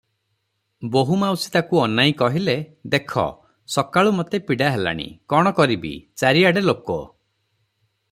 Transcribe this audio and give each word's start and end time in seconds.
ବୋହୂମାଉସୀ 0.95 1.51
ତାକୁ 1.55 1.81
ଅନାଇ 1.81 2.15
କହିଲେ, 2.21 2.57
"ଦେଖ 2.95 3.27
ସକାଳୁ 3.77 4.17
ମୋତେ 4.21 4.43
ପୀଡ଼ା 4.49 4.75
ହେଲାଣି, 4.77 5.09
କଣ 5.35 5.57
କରିବି, 5.61 5.97
ଚାରିଆଡ଼େ 6.23 6.69
ଲୋକ। 6.71 7.01